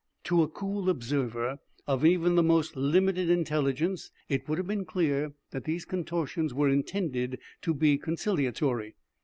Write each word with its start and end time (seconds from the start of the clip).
To 0.23 0.41
a 0.41 0.47
cool 0.47 0.89
observer 0.89 1.59
of 1.85 2.03
even 2.03 2.33
the 2.33 2.41
most 2.41 2.75
limited 2.75 3.29
intelligence 3.29 4.09
it 4.29 4.49
would 4.49 4.57
have 4.57 4.65
been 4.65 4.83
clear 4.83 5.33
that 5.51 5.65
these 5.65 5.85
contortions 5.85 6.55
were 6.55 6.69
intended 6.69 7.37
to 7.61 7.73
be 7.75 7.99
conciliatory. 7.99 8.95